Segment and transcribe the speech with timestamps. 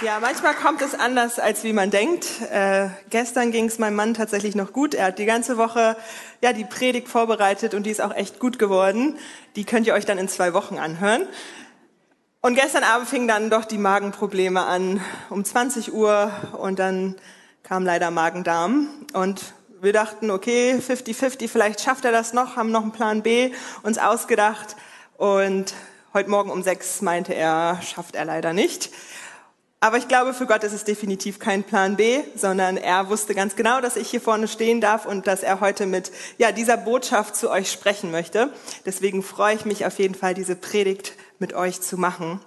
[0.00, 2.24] Ja, manchmal kommt es anders, als wie man denkt.
[2.52, 4.94] Äh, gestern ging es meinem Mann tatsächlich noch gut.
[4.94, 5.96] Er hat die ganze Woche
[6.40, 9.18] ja die Predigt vorbereitet und die ist auch echt gut geworden.
[9.56, 11.26] Die könnt ihr euch dann in zwei Wochen anhören.
[12.40, 15.00] Und gestern Abend fingen dann doch die Magenprobleme an
[15.30, 17.16] um 20 Uhr und dann
[17.64, 22.82] kam leider Magen-Darm und wir dachten, okay, 50-50, vielleicht schafft er das noch, haben noch
[22.82, 23.50] einen Plan B
[23.82, 24.76] uns ausgedacht
[25.16, 25.74] und
[26.14, 28.90] heute Morgen um sechs meinte er, schafft er leider nicht.
[29.80, 33.54] Aber ich glaube, für Gott ist es definitiv kein Plan B, sondern er wusste ganz
[33.54, 37.36] genau, dass ich hier vorne stehen darf und dass er heute mit ja, dieser Botschaft
[37.36, 38.52] zu euch sprechen möchte.
[38.86, 42.40] Deswegen freue ich mich auf jeden Fall, diese Predigt mit euch zu machen.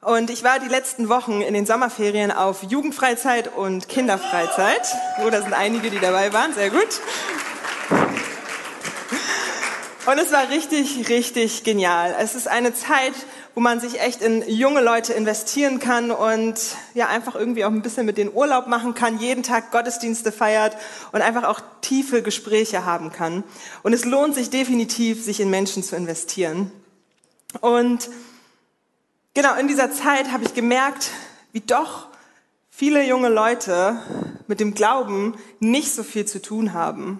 [0.00, 4.86] Und ich war die letzten Wochen in den Sommerferien auf Jugendfreizeit und Kinderfreizeit.
[5.24, 6.54] Oh, da sind einige, die dabei waren.
[6.54, 7.00] Sehr gut.
[10.06, 12.16] Und es war richtig, richtig genial.
[12.18, 13.12] Es ist eine Zeit,
[13.58, 16.54] wo man sich echt in junge Leute investieren kann und
[16.94, 20.76] ja einfach irgendwie auch ein bisschen mit den Urlaub machen kann, jeden Tag Gottesdienste feiert
[21.10, 23.42] und einfach auch tiefe Gespräche haben kann.
[23.82, 26.70] Und es lohnt sich definitiv, sich in Menschen zu investieren.
[27.60, 28.10] Und
[29.34, 31.10] genau in dieser Zeit habe ich gemerkt,
[31.50, 32.06] wie doch
[32.70, 34.00] viele junge Leute
[34.46, 37.18] mit dem Glauben nicht so viel zu tun haben.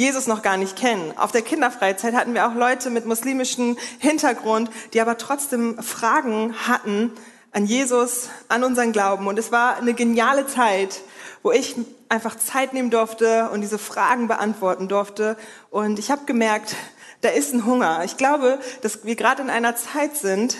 [0.00, 1.12] Jesus noch gar nicht kennen.
[1.18, 7.12] Auf der Kinderfreizeit hatten wir auch Leute mit muslimischem Hintergrund, die aber trotzdem Fragen hatten
[7.52, 9.26] an Jesus, an unseren Glauben.
[9.26, 11.02] Und es war eine geniale Zeit,
[11.42, 11.76] wo ich
[12.08, 15.36] einfach Zeit nehmen durfte und diese Fragen beantworten durfte.
[15.68, 16.76] Und ich habe gemerkt,
[17.20, 18.02] da ist ein Hunger.
[18.04, 20.56] Ich glaube, dass wir gerade in einer Zeit sind,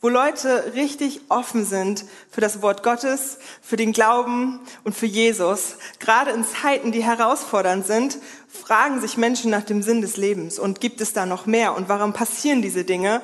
[0.00, 5.76] wo Leute richtig offen sind für das Wort Gottes, für den Glauben und für Jesus.
[5.98, 10.80] Gerade in Zeiten, die herausfordernd sind, fragen sich Menschen nach dem Sinn des Lebens und
[10.80, 13.20] gibt es da noch mehr und warum passieren diese Dinge?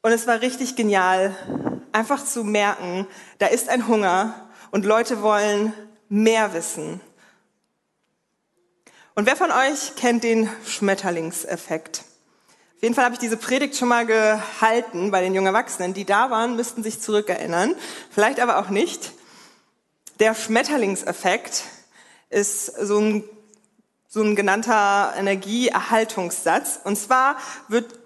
[0.00, 1.36] Und es war richtig genial,
[1.92, 3.06] einfach zu merken,
[3.38, 5.74] da ist ein Hunger und Leute wollen
[6.08, 7.00] mehr wissen.
[9.14, 12.04] Und wer von euch kennt den Schmetterlingseffekt?
[12.78, 15.94] Auf jeden Fall habe ich diese Predigt schon mal gehalten bei den jungen Erwachsenen.
[15.94, 17.74] Die da waren, müssten sich zurückerinnern.
[18.08, 19.14] Vielleicht aber auch nicht.
[20.20, 21.64] Der Schmetterlingseffekt
[22.30, 23.24] ist so ein,
[24.06, 26.78] so ein genannter Energieerhaltungssatz.
[26.84, 27.98] Und zwar wird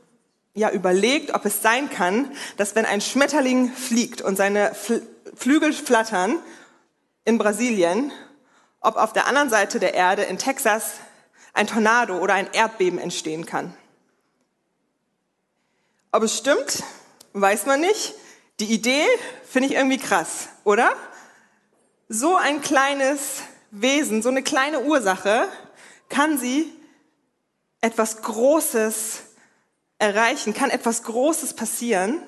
[0.55, 4.75] ja überlegt, ob es sein kann, dass wenn ein Schmetterling fliegt und seine
[5.35, 6.39] Flügel flattern
[7.27, 8.11] in Brasilien,
[8.81, 10.93] ob auf der anderen Seite der Erde in Texas
[11.53, 13.77] ein Tornado oder ein Erdbeben entstehen kann.
[16.15, 16.83] Ob es stimmt,
[17.33, 18.13] weiß man nicht.
[18.61, 19.07] Die Idee
[19.49, 20.95] finde ich irgendwie krass, oder?
[22.11, 23.41] So ein kleines
[23.71, 25.49] Wesen, so eine kleine Ursache,
[26.11, 26.71] kann sie
[27.81, 29.23] etwas Großes
[29.99, 32.23] erreichen, kann etwas Großes passieren.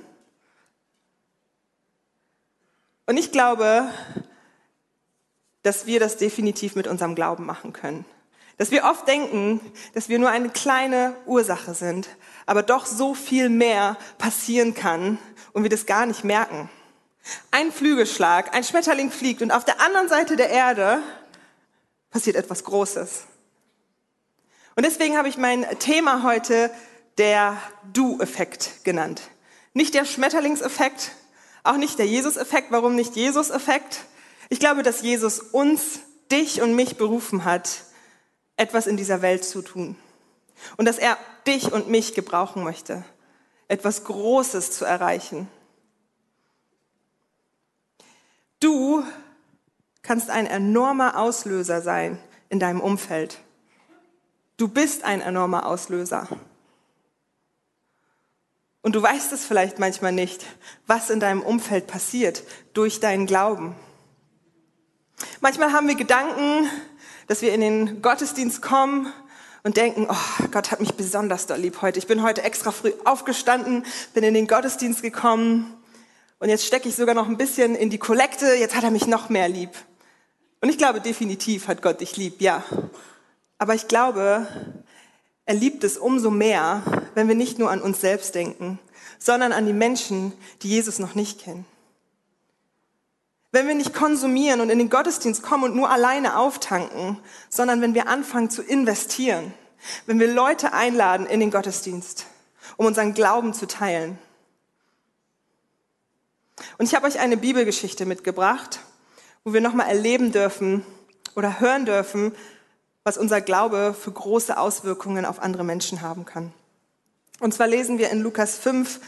[3.04, 3.90] Und ich glaube,
[5.62, 8.06] dass wir das definitiv mit unserem Glauben machen können.
[8.56, 9.60] Dass wir oft denken,
[9.92, 12.08] dass wir nur eine kleine Ursache sind,
[12.46, 15.18] aber doch so viel mehr passieren kann
[15.52, 16.70] und wir das gar nicht merken.
[17.50, 21.02] Ein Flügelschlag, ein Schmetterling fliegt und auf der anderen Seite der Erde
[22.10, 23.24] passiert etwas Großes.
[24.76, 26.70] Und deswegen habe ich mein Thema heute
[27.18, 27.56] der
[27.92, 29.22] Du-Effekt genannt.
[29.72, 31.12] Nicht der Schmetterlingseffekt,
[31.62, 32.70] auch nicht der Jesus-Effekt.
[32.70, 34.04] Warum nicht Jesus-Effekt?
[34.50, 36.00] Ich glaube, dass Jesus uns,
[36.30, 37.84] dich und mich berufen hat,
[38.56, 39.96] etwas in dieser Welt zu tun.
[40.76, 41.16] Und dass er
[41.46, 43.04] dich und mich gebrauchen möchte,
[43.68, 45.48] etwas Großes zu erreichen.
[48.60, 49.04] Du
[50.02, 53.38] kannst ein enormer Auslöser sein in deinem Umfeld.
[54.56, 56.28] Du bist ein enormer Auslöser.
[58.82, 60.44] Und du weißt es vielleicht manchmal nicht,
[60.86, 62.44] was in deinem Umfeld passiert
[62.74, 63.74] durch deinen Glauben.
[65.40, 66.68] Manchmal haben wir Gedanken,
[67.26, 69.12] dass wir in den Gottesdienst kommen
[69.64, 71.98] und denken, oh, Gott hat mich besonders doll lieb heute.
[71.98, 75.74] Ich bin heute extra früh aufgestanden, bin in den Gottesdienst gekommen
[76.38, 79.06] und jetzt stecke ich sogar noch ein bisschen in die Kollekte, jetzt hat er mich
[79.06, 79.70] noch mehr lieb.
[80.60, 82.62] Und ich glaube, definitiv hat Gott dich lieb, ja.
[83.58, 84.46] Aber ich glaube,
[85.46, 86.82] er liebt es umso mehr,
[87.14, 88.78] wenn wir nicht nur an uns selbst denken,
[89.18, 90.32] sondern an die Menschen,
[90.62, 91.64] die Jesus noch nicht kennen.
[93.54, 97.94] Wenn wir nicht konsumieren und in den Gottesdienst kommen und nur alleine auftanken, sondern wenn
[97.94, 99.54] wir anfangen zu investieren,
[100.06, 102.26] wenn wir Leute einladen in den Gottesdienst,
[102.76, 104.18] um unseren Glauben zu teilen.
[106.78, 108.80] Und ich habe euch eine Bibelgeschichte mitgebracht,
[109.44, 110.84] wo wir nochmal erleben dürfen
[111.36, 112.34] oder hören dürfen,
[113.04, 116.52] was unser Glaube für große Auswirkungen auf andere Menschen haben kann.
[117.38, 118.98] Und zwar lesen wir in Lukas 5,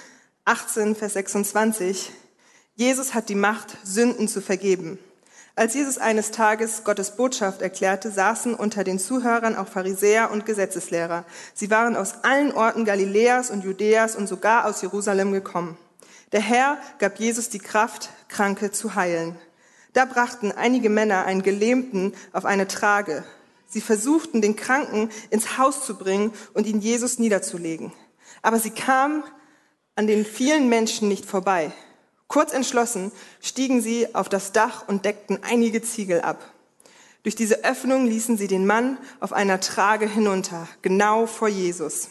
[0.44, 2.12] 18, Vers 26.
[2.78, 4.98] Jesus hat die Macht, Sünden zu vergeben.
[5.54, 11.24] Als Jesus eines Tages Gottes Botschaft erklärte, saßen unter den Zuhörern auch Pharisäer und Gesetzeslehrer.
[11.54, 15.78] Sie waren aus allen Orten Galiläas und Judäas und sogar aus Jerusalem gekommen.
[16.32, 19.36] Der Herr gab Jesus die Kraft, Kranke zu heilen.
[19.94, 23.24] Da brachten einige Männer einen Gelähmten auf eine Trage.
[23.66, 27.94] Sie versuchten, den Kranken ins Haus zu bringen und ihn Jesus niederzulegen.
[28.42, 29.24] Aber sie kamen
[29.94, 31.72] an den vielen Menschen nicht vorbei.
[32.28, 36.52] Kurz entschlossen stiegen sie auf das Dach und deckten einige Ziegel ab.
[37.22, 42.08] Durch diese Öffnung ließen sie den Mann auf einer Trage hinunter, genau vor Jesus.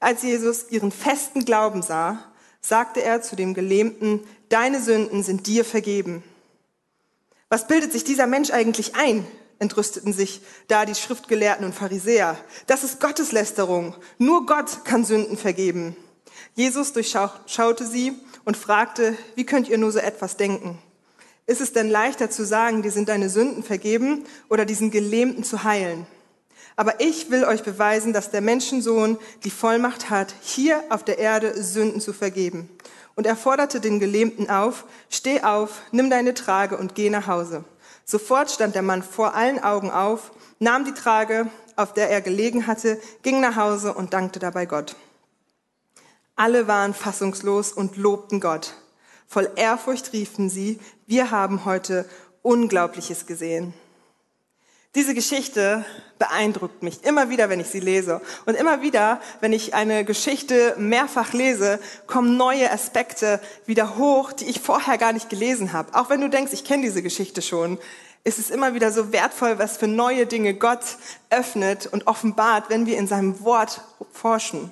[0.00, 2.18] Als Jesus ihren festen Glauben sah,
[2.60, 6.22] sagte er zu dem Gelähmten, deine Sünden sind dir vergeben.
[7.48, 9.26] Was bildet sich dieser Mensch eigentlich ein?
[9.60, 12.36] entrüsteten sich da die Schriftgelehrten und Pharisäer.
[12.66, 13.96] Das ist Gotteslästerung.
[14.18, 15.96] Nur Gott kann Sünden vergeben.
[16.54, 18.14] Jesus durchschaute sie
[18.48, 20.78] und fragte, wie könnt ihr nur so etwas denken?
[21.44, 25.64] Ist es denn leichter zu sagen, dir sind deine Sünden vergeben oder diesen Gelähmten zu
[25.64, 26.06] heilen?
[26.74, 31.62] Aber ich will euch beweisen, dass der Menschensohn die Vollmacht hat, hier auf der Erde
[31.62, 32.70] Sünden zu vergeben.
[33.14, 37.64] Und er forderte den Gelähmten auf, steh auf, nimm deine Trage und geh nach Hause.
[38.06, 42.66] Sofort stand der Mann vor allen Augen auf, nahm die Trage, auf der er gelegen
[42.66, 44.96] hatte, ging nach Hause und dankte dabei Gott.
[46.38, 48.74] Alle waren fassungslos und lobten Gott.
[49.26, 52.08] Voll Ehrfurcht riefen sie, wir haben heute
[52.42, 53.74] Unglaubliches gesehen.
[54.94, 55.84] Diese Geschichte
[56.20, 58.20] beeindruckt mich immer wieder, wenn ich sie lese.
[58.46, 64.44] Und immer wieder, wenn ich eine Geschichte mehrfach lese, kommen neue Aspekte wieder hoch, die
[64.44, 65.92] ich vorher gar nicht gelesen habe.
[65.92, 67.78] Auch wenn du denkst, ich kenne diese Geschichte schon,
[68.22, 70.98] ist es immer wieder so wertvoll, was für neue Dinge Gott
[71.30, 73.82] öffnet und offenbart, wenn wir in seinem Wort
[74.12, 74.70] forschen.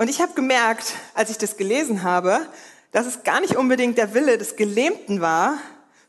[0.00, 2.40] Und ich habe gemerkt, als ich das gelesen habe,
[2.90, 5.58] dass es gar nicht unbedingt der Wille des Gelähmten war,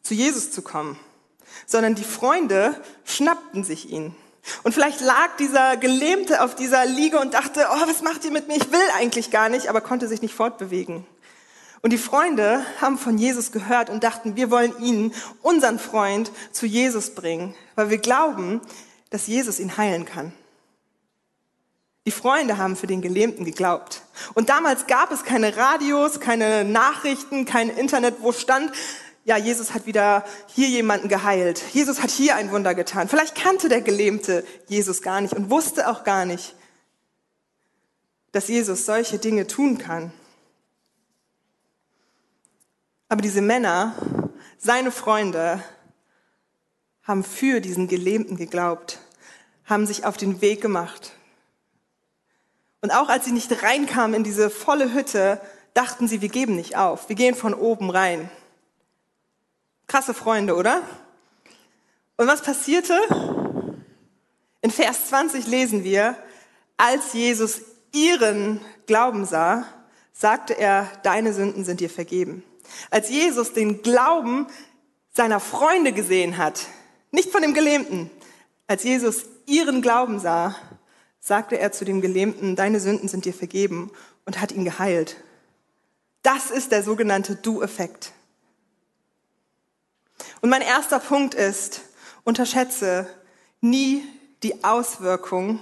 [0.01, 0.97] zu Jesus zu kommen,
[1.65, 4.15] sondern die Freunde schnappten sich ihn.
[4.63, 8.47] Und vielleicht lag dieser Gelähmte auf dieser Liege und dachte, oh, was macht ihr mit
[8.47, 8.55] mir?
[8.55, 11.05] Ich will eigentlich gar nicht, aber konnte sich nicht fortbewegen.
[11.81, 16.65] Und die Freunde haben von Jesus gehört und dachten, wir wollen ihn, unseren Freund, zu
[16.65, 18.61] Jesus bringen, weil wir glauben,
[19.09, 20.31] dass Jesus ihn heilen kann.
[22.07, 24.01] Die Freunde haben für den Gelähmten geglaubt.
[24.33, 28.71] Und damals gab es keine Radios, keine Nachrichten, kein Internet, wo stand,
[29.23, 31.61] ja, Jesus hat wieder hier jemanden geheilt.
[31.73, 33.07] Jesus hat hier ein Wunder getan.
[33.07, 36.55] Vielleicht kannte der Gelähmte Jesus gar nicht und wusste auch gar nicht,
[38.31, 40.11] dass Jesus solche Dinge tun kann.
[43.09, 43.93] Aber diese Männer,
[44.57, 45.63] seine Freunde,
[47.03, 48.99] haben für diesen Gelähmten geglaubt,
[49.65, 51.11] haben sich auf den Weg gemacht
[52.81, 55.39] und auch als sie nicht reinkamen in diese volle Hütte,
[55.73, 57.09] dachten sie, wir geben nicht auf.
[57.09, 58.29] Wir gehen von oben rein.
[59.87, 60.81] Krasse Freunde, oder?
[62.17, 62.99] Und was passierte?
[64.61, 66.15] In Vers 20 lesen wir,
[66.77, 67.61] als Jesus
[67.91, 69.65] ihren Glauben sah,
[70.13, 72.43] sagte er, deine Sünden sind dir vergeben.
[72.89, 74.47] Als Jesus den Glauben
[75.13, 76.67] seiner Freunde gesehen hat,
[77.11, 78.09] nicht von dem Gelähmten,
[78.67, 80.55] als Jesus ihren Glauben sah,
[81.21, 83.91] sagte er zu dem Gelähmten, deine Sünden sind dir vergeben
[84.25, 85.15] und hat ihn geheilt.
[86.23, 88.11] Das ist der sogenannte Du-Effekt.
[90.41, 91.81] Und mein erster Punkt ist,
[92.23, 93.07] unterschätze
[93.61, 94.03] nie
[94.43, 95.59] die Auswirkung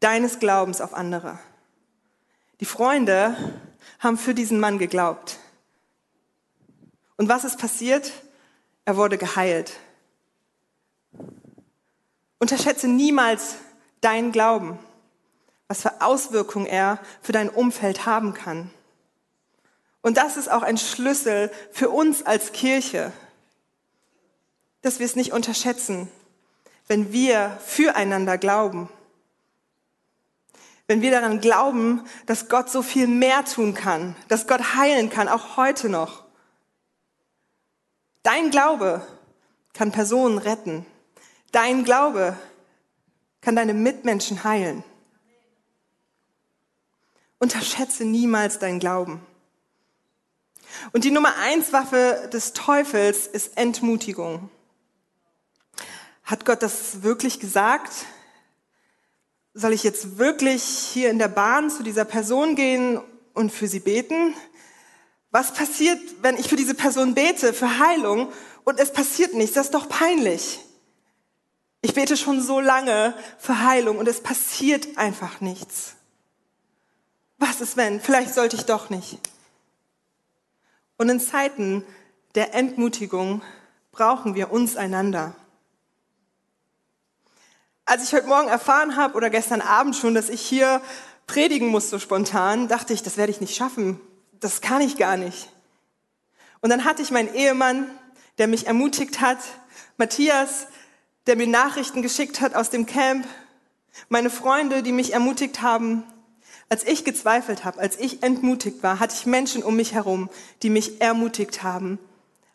[0.00, 1.38] deines Glaubens auf andere.
[2.60, 3.34] Die Freunde
[3.98, 5.38] haben für diesen Mann geglaubt.
[7.16, 8.12] Und was ist passiert?
[8.84, 9.72] Er wurde geheilt.
[12.38, 13.56] Unterschätze niemals
[14.02, 14.78] deinen Glauben
[15.70, 18.72] was für Auswirkungen er für dein Umfeld haben kann.
[20.02, 23.12] Und das ist auch ein Schlüssel für uns als Kirche,
[24.82, 26.10] dass wir es nicht unterschätzen,
[26.88, 28.88] wenn wir füreinander glauben.
[30.88, 35.28] Wenn wir daran glauben, dass Gott so viel mehr tun kann, dass Gott heilen kann,
[35.28, 36.24] auch heute noch.
[38.24, 39.06] Dein Glaube
[39.72, 40.84] kann Personen retten.
[41.52, 42.36] Dein Glaube
[43.40, 44.82] kann deine Mitmenschen heilen.
[47.40, 49.20] Unterschätze niemals deinen Glauben.
[50.92, 54.50] Und die Nummer eins Waffe des Teufels ist Entmutigung.
[56.22, 57.90] Hat Gott das wirklich gesagt?
[59.54, 63.00] Soll ich jetzt wirklich hier in der Bahn zu dieser Person gehen
[63.34, 64.34] und für sie beten?
[65.30, 68.30] Was passiert, wenn ich für diese Person bete, für Heilung
[68.64, 69.54] und es passiert nichts?
[69.54, 70.60] Das ist doch peinlich.
[71.80, 75.94] Ich bete schon so lange für Heilung und es passiert einfach nichts.
[77.40, 78.00] Was ist wenn?
[78.00, 79.18] Vielleicht sollte ich doch nicht.
[80.98, 81.84] Und in Zeiten
[82.34, 83.40] der Entmutigung
[83.92, 85.34] brauchen wir uns einander.
[87.86, 90.82] Als ich heute Morgen erfahren habe oder gestern Abend schon, dass ich hier
[91.26, 93.98] predigen muss so spontan, dachte ich, das werde ich nicht schaffen.
[94.38, 95.50] Das kann ich gar nicht.
[96.60, 97.90] Und dann hatte ich meinen Ehemann,
[98.36, 99.38] der mich ermutigt hat,
[99.96, 100.66] Matthias,
[101.26, 103.26] der mir Nachrichten geschickt hat aus dem Camp,
[104.10, 106.04] meine Freunde, die mich ermutigt haben.
[106.72, 110.30] Als ich gezweifelt habe, als ich entmutigt war, hatte ich Menschen um mich herum,
[110.62, 111.98] die mich ermutigt haben,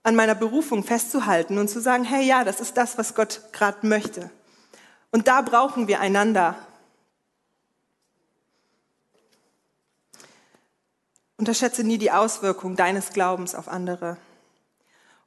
[0.03, 3.85] an meiner Berufung festzuhalten und zu sagen, hey ja, das ist das, was Gott gerade
[3.85, 4.29] möchte.
[5.11, 6.55] Und da brauchen wir einander.
[11.35, 14.15] Unterschätze nie die Auswirkung deines Glaubens auf andere.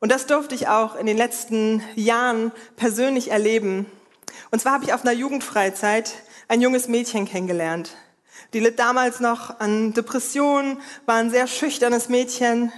[0.01, 3.85] Und das durfte ich auch in den letzten Jahren persönlich erleben.
[4.51, 6.15] Und zwar habe ich auf einer Jugendfreizeit
[6.49, 7.95] ein junges Mädchen kennengelernt.
[8.53, 12.73] Die litt damals noch an Depressionen, war ein sehr schüchternes Mädchen,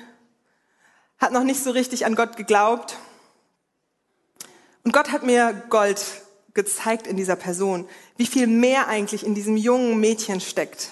[1.18, 2.96] hat noch nicht so richtig an Gott geglaubt.
[4.84, 6.02] Und Gott hat mir Gold
[6.54, 10.90] gezeigt in dieser Person, wie viel mehr eigentlich in diesem jungen Mädchen steckt.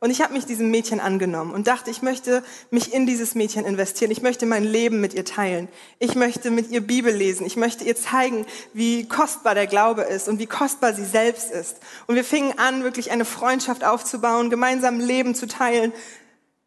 [0.00, 3.64] Und ich habe mich diesem Mädchen angenommen und dachte, ich möchte mich in dieses Mädchen
[3.64, 4.12] investieren.
[4.12, 5.66] Ich möchte mein Leben mit ihr teilen.
[5.98, 7.44] Ich möchte mit ihr Bibel lesen.
[7.44, 11.78] Ich möchte ihr zeigen, wie kostbar der Glaube ist und wie kostbar sie selbst ist.
[12.06, 15.92] Und wir fingen an, wirklich eine Freundschaft aufzubauen, gemeinsam Leben zu teilen.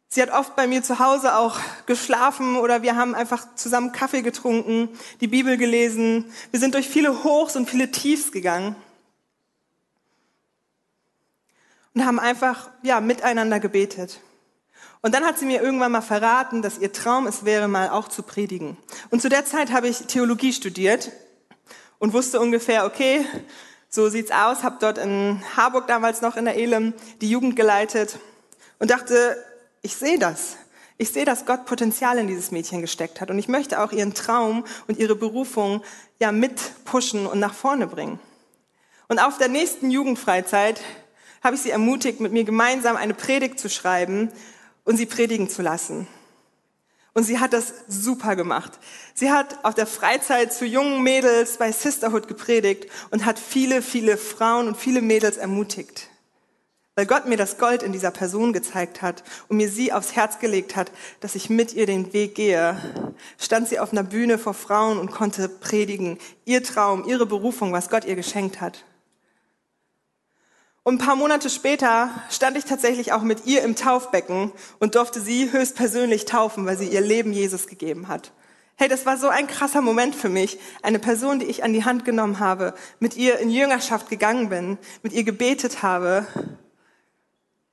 [0.10, 4.24] Sie hat oft bei mir zu Hause auch geschlafen oder wir haben einfach zusammen Kaffee
[4.24, 4.90] getrunken,
[5.22, 6.26] die Bibel gelesen.
[6.52, 8.76] Wir sind durch viele Hochs und viele Tiefs gegangen.
[11.94, 14.20] Und haben einfach ja miteinander gebetet.
[15.02, 18.08] Und dann hat sie mir irgendwann mal verraten, dass ihr Traum es wäre, mal auch
[18.08, 18.78] zu predigen.
[19.10, 21.12] Und zu der Zeit habe ich Theologie studiert
[21.98, 23.26] und wusste ungefähr, okay,
[23.90, 24.64] so sieht's aus.
[24.64, 28.20] Habe dort in Harburg damals noch in der Elem die Jugend geleitet
[28.78, 29.44] und dachte,
[29.82, 30.58] ich sehe das.
[30.98, 34.14] Ich sehe, dass Gott Potenzial in dieses Mädchen gesteckt hat und ich möchte auch ihren
[34.14, 35.84] Traum und ihre Berufung
[36.20, 38.20] ja mit pushen und nach vorne bringen.
[39.08, 40.80] Und auf der nächsten Jugendfreizeit
[41.44, 44.32] habe ich sie ermutigt, mit mir gemeinsam eine Predigt zu schreiben
[44.84, 46.08] und sie predigen zu lassen.
[47.14, 48.80] Und sie hat das super gemacht.
[49.14, 54.16] Sie hat auf der Freizeit zu jungen Mädels bei Sisterhood gepredigt und hat viele, viele
[54.16, 56.08] Frauen und viele Mädels ermutigt.
[56.96, 60.40] Weil Gott mir das Gold in dieser Person gezeigt hat und mir sie aufs Herz
[60.40, 62.78] gelegt hat, dass ich mit ihr den Weg gehe,
[63.38, 67.90] stand sie auf einer Bühne vor Frauen und konnte predigen, ihr Traum, ihre Berufung, was
[67.90, 68.86] Gott ihr geschenkt hat.
[70.84, 75.22] Und ein paar Monate später stand ich tatsächlich auch mit ihr im Taufbecken und durfte
[75.22, 78.32] sie höchstpersönlich taufen, weil sie ihr Leben Jesus gegeben hat.
[78.78, 80.58] Hey, das war so ein krasser Moment für mich.
[80.82, 84.80] Eine Person, die ich an die Hand genommen habe, mit ihr in Jüngerschaft gegangen bin,
[85.04, 86.26] mit ihr gebetet habe,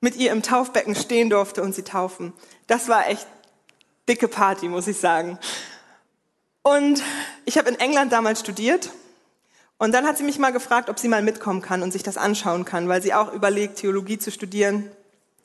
[0.03, 2.35] mit ihr im Taufbecken stehen durfte und sie taufen.
[2.67, 3.27] Das war echt
[4.07, 5.39] dicke Party, muss ich sagen.
[6.63, 7.03] Und
[7.47, 8.91] ich habe in England damals studiert
[9.79, 12.17] und dann hat sie mich mal gefragt, ob sie mal mitkommen kann und sich das
[12.17, 14.91] anschauen kann, weil sie auch überlegt, Theologie zu studieren.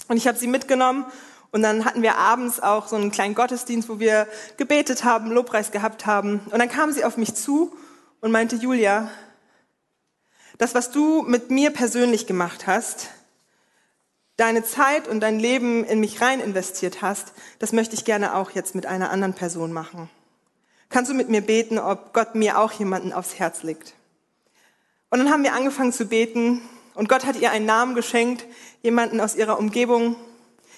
[0.08, 1.06] Und ich habe sie mitgenommen
[1.52, 5.72] und dann hatten wir abends auch so einen kleinen Gottesdienst, wo wir gebetet haben, Lobpreis
[5.72, 6.42] gehabt haben.
[6.50, 7.78] Und dann kam sie auf mich zu
[8.22, 9.12] und meinte, Julia,
[10.58, 13.10] das, was du mit mir persönlich gemacht hast,
[14.38, 18.52] deine Zeit und dein Leben in mich rein investiert hast, das möchte ich gerne auch
[18.52, 20.10] jetzt mit einer anderen Person machen.
[20.90, 23.94] Kannst du mit mir beten, ob Gott mir auch jemanden aufs Herz legt?
[25.14, 26.60] Und dann haben wir angefangen zu beten
[26.96, 28.48] und Gott hat ihr einen Namen geschenkt,
[28.82, 30.16] jemanden aus ihrer Umgebung,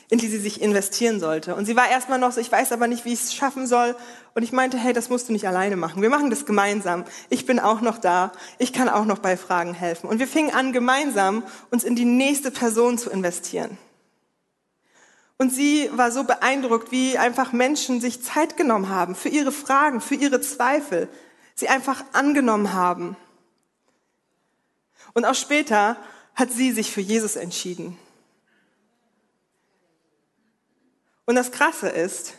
[0.10, 1.56] in die sie sich investieren sollte.
[1.56, 3.96] Und sie war erstmal noch so, ich weiß aber nicht, wie ich es schaffen soll.
[4.34, 6.02] Und ich meinte, hey, das musst du nicht alleine machen.
[6.02, 7.06] Wir machen das gemeinsam.
[7.30, 8.34] Ich bin auch noch da.
[8.58, 10.10] Ich kann auch noch bei Fragen helfen.
[10.10, 13.78] Und wir fingen an, gemeinsam uns in die nächste Person zu investieren.
[15.38, 20.02] Und sie war so beeindruckt, wie einfach Menschen sich Zeit genommen haben für ihre Fragen,
[20.02, 21.08] für ihre Zweifel.
[21.54, 23.16] Sie einfach angenommen haben.
[25.16, 25.98] Und auch später
[26.36, 27.98] hat sie sich für Jesus entschieden.
[31.26, 32.34] Und das Krasse ist,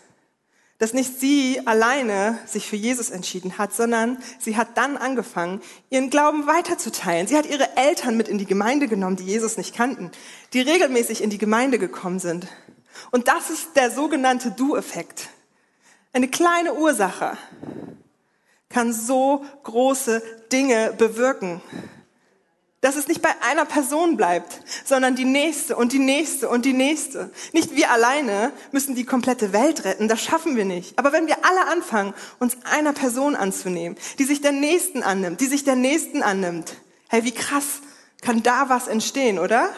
[0.78, 6.10] dass nicht sie alleine sich für Jesus entschieden hat, sondern sie hat dann angefangen, ihren
[6.10, 7.26] Glauben weiterzuteilen.
[7.26, 10.10] Sie hat ihre Eltern mit in die Gemeinde genommen, die Jesus nicht kannten,
[10.52, 12.46] die regelmäßig in die Gemeinde gekommen sind.
[13.10, 15.30] Und das ist der sogenannte Du-Effekt.
[16.12, 17.38] Eine kleine Ursache
[18.68, 21.62] kann so große Dinge bewirken
[22.80, 26.72] dass es nicht bei einer Person bleibt, sondern die nächste und die nächste und die
[26.72, 27.30] nächste.
[27.52, 30.98] Nicht wir alleine müssen die komplette Welt retten, das schaffen wir nicht.
[30.98, 35.46] Aber wenn wir alle anfangen, uns einer Person anzunehmen, die sich der Nächsten annimmt, die
[35.46, 36.74] sich der Nächsten annimmt,
[37.08, 37.80] hey, wie krass
[38.20, 39.70] kann da was entstehen, oder?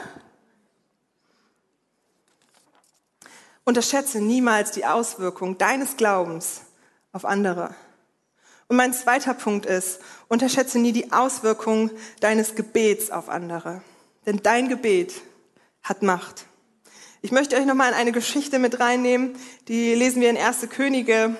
[3.64, 6.62] Unterschätze niemals die Auswirkung deines Glaubens
[7.12, 7.75] auf andere.
[8.68, 9.98] Und mein zweiter Punkt ist,
[10.28, 13.82] unterschätze nie die Auswirkung deines Gebets auf andere.
[14.26, 15.14] Denn dein Gebet
[15.82, 16.44] hat Macht.
[17.22, 19.37] Ich möchte euch nochmal in eine Geschichte mit reinnehmen,
[19.68, 21.34] die lesen wir in Erste Könige.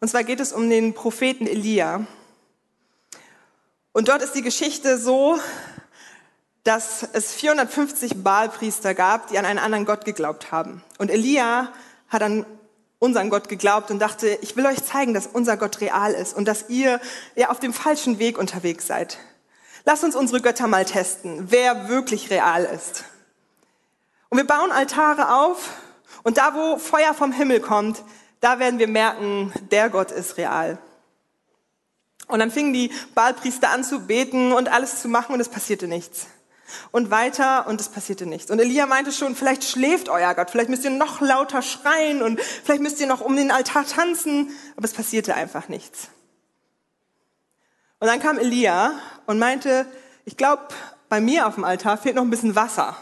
[0.00, 2.06] Und zwar geht es um den Propheten Elia.
[3.92, 5.38] Und dort ist die Geschichte so,
[6.62, 10.82] dass es 450 Baalpriester gab, die an einen anderen Gott geglaubt haben.
[10.98, 11.72] Und Elia
[12.08, 12.46] hat an
[13.04, 16.46] unseren Gott geglaubt und dachte, ich will euch zeigen, dass unser Gott real ist und
[16.46, 17.00] dass ihr
[17.36, 19.18] ja auf dem falschen Weg unterwegs seid.
[19.84, 23.04] Lasst uns unsere Götter mal testen, wer wirklich real ist.
[24.30, 25.70] Und wir bauen Altare auf
[26.22, 28.02] und da, wo Feuer vom Himmel kommt,
[28.40, 30.78] da werden wir merken, der Gott ist real.
[32.26, 35.86] Und dann fingen die Baalpriester an zu beten und alles zu machen und es passierte
[35.86, 36.26] nichts
[36.90, 38.50] und weiter und es passierte nichts.
[38.50, 42.40] Und Elia meinte schon, vielleicht schläft euer Gott, vielleicht müsst ihr noch lauter schreien und
[42.40, 46.08] vielleicht müsst ihr noch um den Altar tanzen, aber es passierte einfach nichts.
[48.00, 48.92] Und dann kam Elia
[49.26, 49.86] und meinte,
[50.24, 50.68] ich glaube,
[51.08, 52.96] bei mir auf dem Altar fehlt noch ein bisschen Wasser.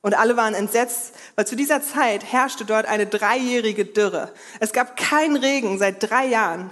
[0.00, 4.32] Und alle waren entsetzt, weil zu dieser Zeit herrschte dort eine dreijährige Dürre.
[4.60, 6.70] Es gab keinen Regen seit drei Jahren.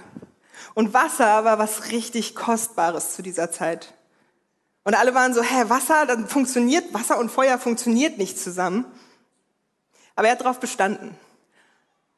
[0.73, 3.93] Und Wasser war was richtig Kostbares zu dieser Zeit.
[4.87, 8.85] Und alle waren so, hä, Wasser, dann funktioniert, Wasser und Feuer funktioniert nicht zusammen.
[10.15, 11.13] Aber er hat darauf bestanden.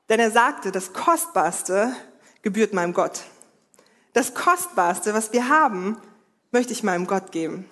[0.07, 1.95] Denn er sagte, das Kostbarste
[2.43, 3.23] gebührt meinem Gott.
[4.13, 5.99] Das Kostbarste, was wir haben,
[6.51, 7.67] möchte ich meinem Gott geben.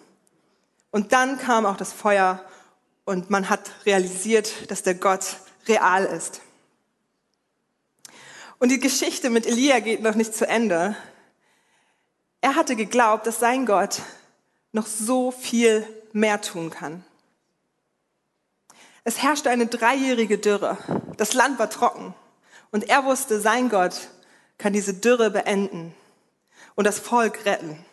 [0.90, 2.44] Und dann kam auch das Feuer
[3.06, 5.38] und man hat realisiert, dass der Gott
[5.68, 6.42] real ist.
[8.58, 10.96] Und die Geschichte mit Elia geht noch nicht zu Ende.
[12.42, 14.02] Er hatte geglaubt, dass sein Gott
[14.78, 17.04] noch so viel mehr tun kann.
[19.04, 20.78] Es herrschte eine dreijährige Dürre.
[21.18, 22.14] Das Land war trocken.
[22.72, 24.10] Und er wusste, sein Gott
[24.58, 25.96] kann diese Dürre beenden
[26.76, 27.84] und das Volk retten.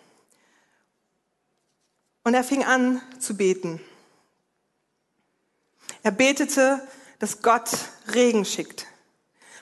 [2.23, 3.81] Und er fing an zu beten.
[6.03, 6.87] Er betete,
[7.19, 7.71] dass Gott
[8.13, 8.87] Regen schickt.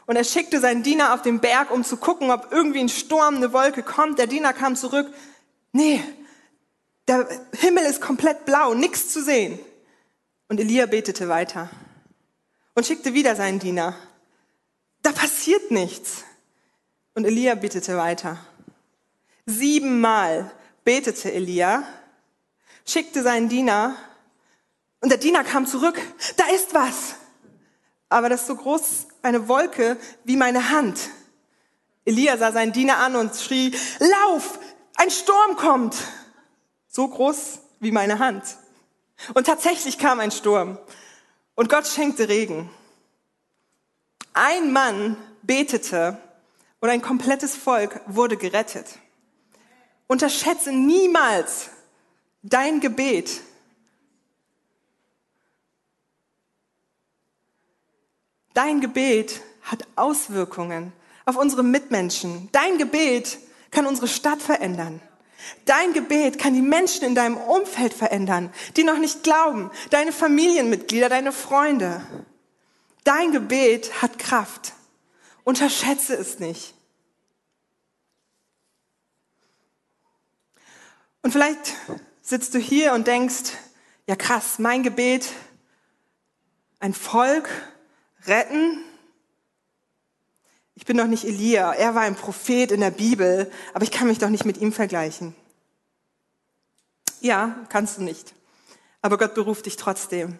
[0.07, 3.37] Und er schickte seinen Diener auf den Berg, um zu gucken, ob irgendwie ein Sturm,
[3.37, 4.19] eine Wolke kommt.
[4.19, 5.13] Der Diener kam zurück.
[5.73, 6.03] Nee,
[7.13, 9.59] der Himmel ist komplett blau, nichts zu sehen.
[10.49, 11.71] Und Elia betete weiter
[12.75, 13.95] und schickte wieder seinen Diener.
[15.03, 16.25] Da passiert nichts.
[17.15, 18.39] Und Elia betete weiter.
[19.45, 20.51] Siebenmal
[20.85, 21.85] betete Elia,
[22.87, 23.97] schickte seinen Diener
[25.01, 26.01] und der Diener kam zurück.
[26.37, 27.17] Da ist was.
[28.09, 30.99] Aber das ist so groß eine Wolke wie meine Hand.
[32.05, 34.59] Elia sah seinen Diener an und schrie, Lauf,
[34.97, 35.97] ein Sturm kommt
[36.93, 38.45] so groß wie meine Hand.
[39.35, 40.79] Und tatsächlich kam ein Sturm
[41.55, 42.71] und Gott schenkte Regen.
[44.35, 46.19] Ein Mann betete
[46.81, 48.99] und ein komplettes Volk wurde gerettet.
[50.07, 51.71] Unterschätze niemals
[52.43, 53.41] dein Gebet.
[58.53, 60.93] Dein Gebet hat Auswirkungen
[61.25, 62.51] auf unsere Mitmenschen.
[62.53, 63.39] Dein Gebet
[63.71, 65.01] kann unsere Stadt verändern.
[65.65, 71.09] Dein Gebet kann die Menschen in deinem Umfeld verändern, die noch nicht glauben, deine Familienmitglieder,
[71.09, 72.01] deine Freunde.
[73.05, 74.75] Dein Gebet hat Kraft.
[75.45, 76.75] Unterschätze es nicht.
[81.23, 81.75] Und vielleicht
[82.21, 83.53] sitzt du hier und denkst,
[84.07, 85.29] ja krass, mein Gebet,
[86.81, 87.49] ein Volk
[88.27, 88.85] retten.
[90.75, 94.09] Ich bin doch nicht Elia, er war ein Prophet in der Bibel, aber ich kann
[94.09, 95.35] mich doch nicht mit ihm vergleichen.
[97.21, 98.35] Ja, kannst du nicht.
[99.03, 100.39] Aber Gott beruft dich trotzdem.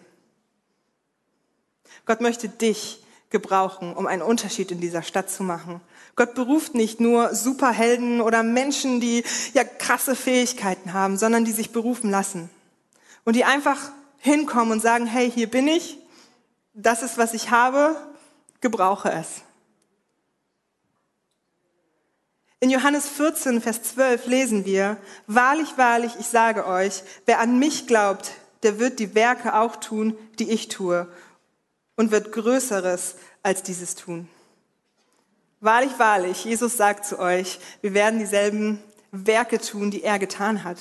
[2.05, 5.81] Gott möchte dich gebrauchen, um einen Unterschied in dieser Stadt zu machen.
[6.15, 11.71] Gott beruft nicht nur Superhelden oder Menschen, die ja krasse Fähigkeiten haben, sondern die sich
[11.71, 12.49] berufen lassen.
[13.23, 15.97] Und die einfach hinkommen und sagen, hey, hier bin ich,
[16.73, 17.95] das ist, was ich habe,
[18.61, 19.41] gebrauche es.
[22.63, 24.95] In Johannes 14, Vers 12 lesen wir,
[25.27, 28.31] Wahrlich, wahrlich, ich sage euch, wer an mich glaubt,
[28.63, 31.09] der wird die Werke auch tun, die ich tue,
[31.97, 34.29] und wird Größeres als dieses tun.
[35.59, 40.77] Wahrlich, wahrlich, Jesus sagt zu euch, wir werden dieselben Werke tun, die er getan hat.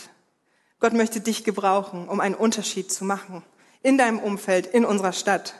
[0.78, 3.42] Gott möchte dich gebrauchen, um einen Unterschied zu machen.
[3.82, 5.56] In deinem Umfeld, in unserer Stadt.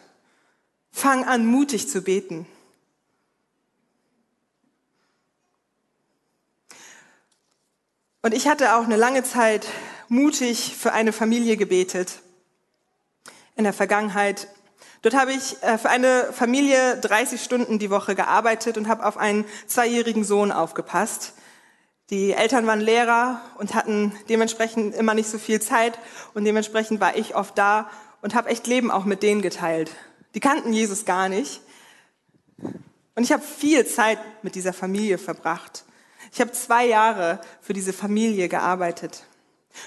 [0.92, 2.46] Fang an, mutig zu beten.
[8.22, 9.66] Und ich hatte auch eine lange Zeit
[10.08, 12.20] mutig für eine Familie gebetet.
[13.56, 14.48] In der Vergangenheit
[15.02, 19.16] Dort habe ich äh, für eine Familie 30 Stunden die Woche gearbeitet und habe auf
[19.16, 21.34] einen zweijährigen Sohn aufgepasst.
[22.10, 25.98] Die Eltern waren Lehrer und hatten dementsprechend immer nicht so viel Zeit
[26.34, 29.90] und dementsprechend war ich oft da und habe echt Leben auch mit denen geteilt.
[30.34, 31.62] Die kannten Jesus gar nicht.
[32.58, 35.84] Und ich habe viel Zeit mit dieser Familie verbracht.
[36.32, 39.24] Ich habe zwei Jahre für diese Familie gearbeitet.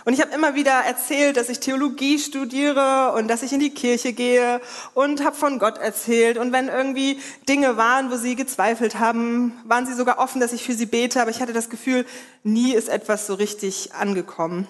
[0.03, 3.71] Und ich habe immer wieder erzählt, dass ich Theologie studiere und dass ich in die
[3.71, 4.61] Kirche gehe
[4.93, 6.37] und habe von Gott erzählt.
[6.37, 10.63] Und wenn irgendwie Dinge waren, wo sie gezweifelt haben, waren sie sogar offen, dass ich
[10.63, 11.21] für sie bete.
[11.21, 12.05] Aber ich hatte das Gefühl,
[12.43, 14.67] nie ist etwas so richtig angekommen.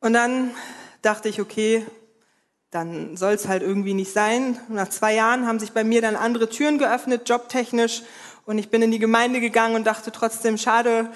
[0.00, 0.50] Und dann
[1.00, 1.86] dachte ich, okay,
[2.72, 4.58] dann soll es halt irgendwie nicht sein.
[4.68, 8.02] Nach zwei Jahren haben sich bei mir dann andere Türen geöffnet, jobtechnisch.
[8.46, 11.12] Und ich bin in die Gemeinde gegangen und dachte trotzdem, schade,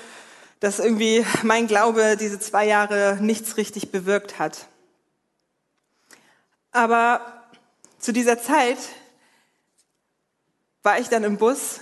[0.61, 4.69] dass irgendwie mein Glaube diese zwei Jahre nichts richtig bewirkt hat.
[6.73, 7.23] Aber
[7.99, 8.77] zu dieser Zeit
[10.83, 11.81] war ich dann im Bus,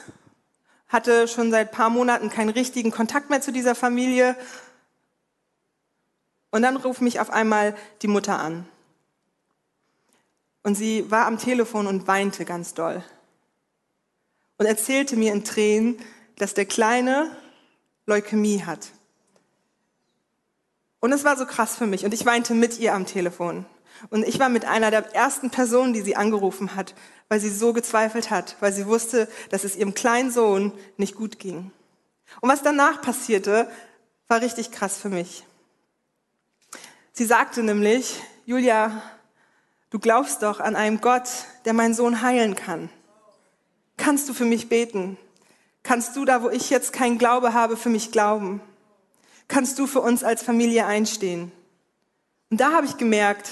[0.87, 4.37] hatte schon seit paar Monaten keinen richtigen Kontakt mehr zu dieser Familie.
[6.53, 8.69] Und dann ruft mich auf einmal die Mutter an.
[10.65, 13.05] Und sie war am Telefon und weinte ganz doll
[14.57, 15.99] und erzählte mir in Tränen,
[16.37, 17.31] dass der Kleine
[18.07, 18.89] Leukämie hat.
[21.01, 23.67] Und es war so krass für mich und ich weinte mit ihr am Telefon.
[24.11, 26.95] Und ich war mit einer der ersten Personen, die sie angerufen hat,
[27.29, 31.39] weil sie so gezweifelt hat, weil sie wusste, dass es ihrem kleinen Sohn nicht gut
[31.39, 31.71] ging.
[32.41, 33.71] Und was danach passierte,
[34.29, 35.45] war richtig krass für mich.
[37.13, 39.03] Sie sagte nämlich, Julia,
[39.95, 41.29] du glaubst doch an einen Gott,
[41.67, 42.91] der meinen Sohn heilen kann.
[43.97, 45.17] Kannst du für mich beten?
[45.85, 48.61] Kannst du da, wo ich jetzt keinen Glaube habe, für mich glauben?
[49.47, 51.53] Kannst du für uns als Familie einstehen?
[52.51, 53.49] Und da habe ich gemerkt,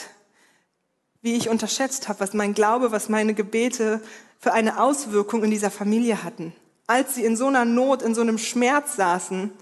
[1.21, 4.03] wie ich unterschätzt habe, was mein Glaube, was meine Gebete
[4.41, 6.53] für eine Auswirkung in dieser Familie hatten.
[6.89, 9.53] Als sie in so einer Not, in so einem Schmerz saßen,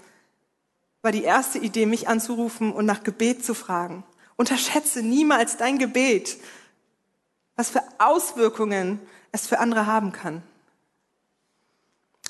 [1.03, 4.03] war die erste Idee, mich anzurufen und nach Gebet zu fragen.
[4.35, 6.39] Unterschätze niemals dein Gebet,
[7.61, 8.99] was für Auswirkungen
[9.31, 10.41] es für andere haben kann.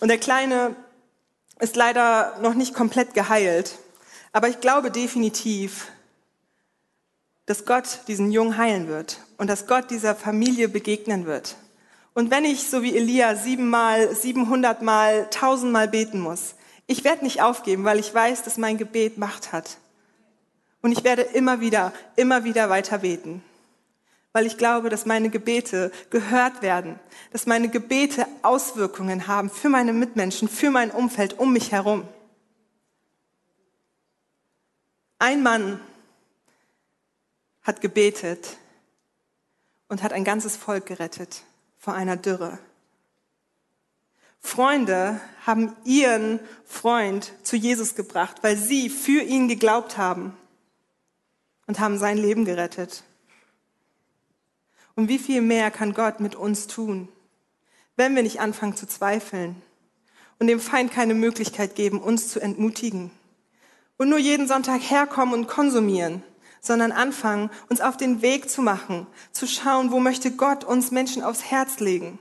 [0.01, 0.75] Und der Kleine
[1.57, 3.79] ist leider noch nicht komplett geheilt.
[4.33, 5.87] Aber ich glaube definitiv,
[7.45, 11.55] dass Gott diesen Jungen heilen wird und dass Gott dieser Familie begegnen wird.
[12.13, 16.55] Und wenn ich, so wie Elia, siebenmal, siebenhundertmal, tausendmal beten muss,
[16.87, 19.77] ich werde nicht aufgeben, weil ich weiß, dass mein Gebet Macht hat.
[20.81, 23.41] Und ich werde immer wieder, immer wieder weiter beten
[24.33, 26.99] weil ich glaube, dass meine Gebete gehört werden,
[27.31, 32.07] dass meine Gebete Auswirkungen haben für meine Mitmenschen, für mein Umfeld um mich herum.
[35.19, 35.79] Ein Mann
[37.61, 38.57] hat gebetet
[39.87, 41.43] und hat ein ganzes Volk gerettet
[41.77, 42.57] vor einer Dürre.
[44.39, 50.35] Freunde haben ihren Freund zu Jesus gebracht, weil sie für ihn geglaubt haben
[51.67, 53.03] und haben sein Leben gerettet.
[54.95, 57.07] Und wie viel mehr kann Gott mit uns tun,
[57.95, 59.61] wenn wir nicht anfangen zu zweifeln
[60.39, 63.11] und dem Feind keine Möglichkeit geben, uns zu entmutigen.
[63.97, 66.23] Und nur jeden Sonntag herkommen und konsumieren,
[66.61, 71.23] sondern anfangen, uns auf den Weg zu machen, zu schauen, wo möchte Gott uns Menschen
[71.23, 72.19] aufs Herz legen.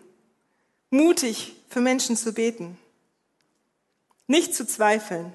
[0.91, 2.77] Mutig für Menschen zu beten.
[4.27, 5.33] Nicht zu zweifeln.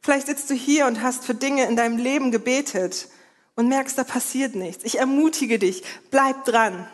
[0.00, 3.08] Vielleicht sitzt du hier und hast für Dinge in deinem Leben gebetet
[3.58, 4.84] und merkst, da passiert nichts.
[4.84, 6.86] Ich ermutige dich, bleib dran.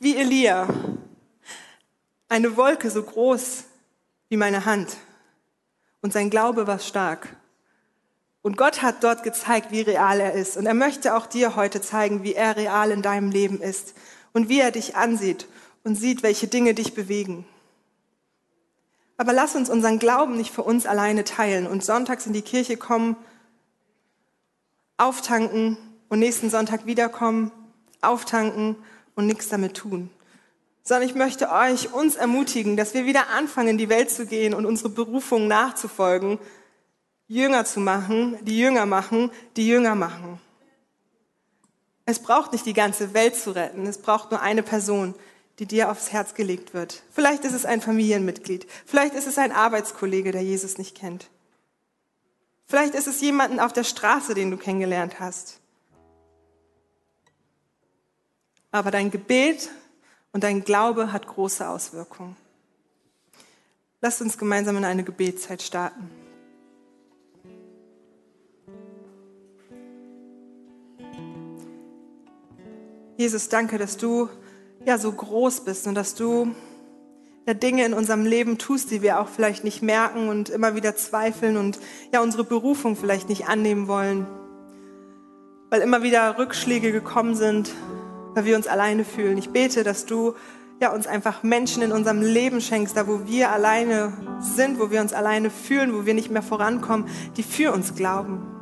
[0.00, 0.66] Wie Elia.
[2.28, 3.62] Eine Wolke so groß
[4.28, 4.96] wie meine Hand.
[6.02, 7.36] Und sein Glaube war stark.
[8.42, 10.56] Und Gott hat dort gezeigt, wie real er ist.
[10.56, 13.94] Und er möchte auch dir heute zeigen, wie er real in deinem Leben ist.
[14.32, 15.46] Und wie er dich ansieht
[15.84, 17.46] und sieht, welche Dinge dich bewegen.
[19.16, 22.76] Aber lass uns unseren Glauben nicht für uns alleine teilen und sonntags in die Kirche
[22.76, 23.14] kommen
[24.96, 25.76] auftanken
[26.08, 27.50] und nächsten Sonntag wiederkommen,
[28.00, 28.76] auftanken
[29.14, 30.10] und nichts damit tun.
[30.82, 34.54] Sondern ich möchte euch, uns ermutigen, dass wir wieder anfangen, in die Welt zu gehen
[34.54, 36.38] und unsere Berufung nachzufolgen,
[37.26, 40.38] Jünger zu machen, die Jünger machen, die Jünger machen.
[42.04, 45.14] Es braucht nicht die ganze Welt zu retten, es braucht nur eine Person,
[45.58, 47.02] die dir aufs Herz gelegt wird.
[47.10, 51.30] Vielleicht ist es ein Familienmitglied, vielleicht ist es ein Arbeitskollege, der Jesus nicht kennt.
[52.66, 55.60] Vielleicht ist es jemanden auf der Straße, den du kennengelernt hast.
[58.70, 59.70] Aber dein Gebet
[60.32, 62.36] und dein Glaube hat große Auswirkungen.
[64.00, 66.10] Lasst uns gemeinsam in eine Gebetszeit starten.
[73.16, 74.28] Jesus, danke, dass du
[74.84, 76.54] ja so groß bist und dass du
[77.46, 80.96] ja Dinge in unserem Leben tust, die wir auch vielleicht nicht merken und immer wieder
[80.96, 81.78] zweifeln und
[82.12, 84.26] ja unsere Berufung vielleicht nicht annehmen wollen,
[85.70, 87.72] weil immer wieder Rückschläge gekommen sind,
[88.34, 89.36] weil wir uns alleine fühlen.
[89.38, 90.34] Ich bete, dass du
[90.80, 95.00] ja uns einfach Menschen in unserem Leben schenkst, da wo wir alleine sind, wo wir
[95.00, 98.54] uns alleine fühlen, wo wir nicht mehr vorankommen, die für uns glauben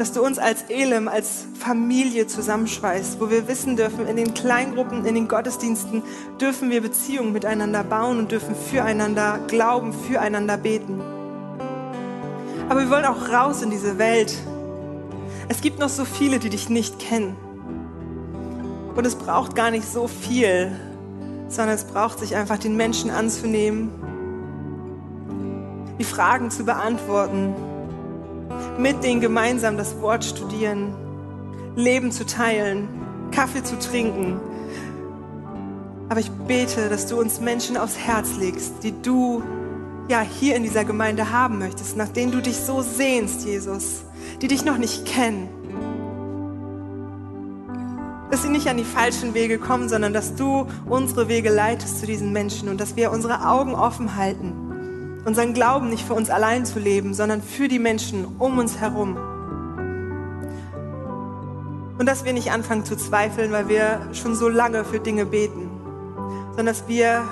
[0.00, 5.04] dass du uns als Elim, als Familie zusammenschweißt, wo wir wissen dürfen, in den Kleingruppen,
[5.04, 6.02] in den Gottesdiensten
[6.40, 11.02] dürfen wir Beziehungen miteinander bauen und dürfen füreinander glauben, füreinander beten.
[12.70, 14.34] Aber wir wollen auch raus in diese Welt.
[15.50, 17.36] Es gibt noch so viele, die dich nicht kennen.
[18.96, 20.72] Und es braucht gar nicht so viel,
[21.48, 23.90] sondern es braucht sich einfach den Menschen anzunehmen,
[25.98, 27.54] die Fragen zu beantworten
[28.80, 30.94] mit denen gemeinsam das Wort studieren,
[31.76, 32.88] Leben zu teilen,
[33.30, 34.40] Kaffee zu trinken.
[36.08, 39.42] Aber ich bete, dass du uns Menschen aufs Herz legst, die du
[40.08, 44.02] ja hier in dieser Gemeinde haben möchtest, nach denen du dich so sehnst, Jesus,
[44.40, 45.48] die dich noch nicht kennen.
[48.30, 52.06] Dass sie nicht an die falschen Wege kommen, sondern dass du unsere Wege leitest zu
[52.06, 54.69] diesen Menschen und dass wir unsere Augen offen halten
[55.24, 59.16] unseren Glauben nicht für uns allein zu leben, sondern für die Menschen um uns herum.
[61.98, 65.68] Und dass wir nicht anfangen zu zweifeln, weil wir schon so lange für Dinge beten,
[66.56, 67.22] sondern dass wir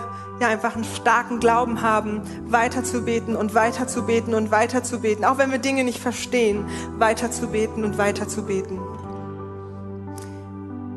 [0.40, 4.82] ja einfach einen starken Glauben haben, weiter zu beten und weiter zu beten und weiter
[4.82, 6.66] zu beten, auch wenn wir Dinge nicht verstehen,
[6.98, 8.78] weiter zu beten und weiter zu beten.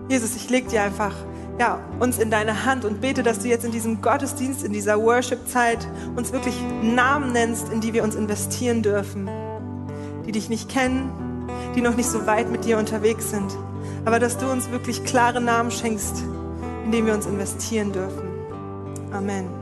[0.10, 1.16] Jesus, ich leg dir einfach
[1.62, 5.00] ja, uns in deine Hand und bete, dass du jetzt in diesem Gottesdienst, in dieser
[5.00, 9.30] Worship-Zeit uns wirklich Namen nennst, in die wir uns investieren dürfen,
[10.26, 11.12] die dich nicht kennen,
[11.76, 13.56] die noch nicht so weit mit dir unterwegs sind,
[14.06, 16.24] aber dass du uns wirklich klare Namen schenkst,
[16.84, 18.28] in denen wir uns investieren dürfen.
[19.12, 19.61] Amen.